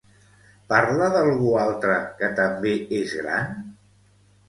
[0.73, 3.57] Parla d'algú altre que també és gran?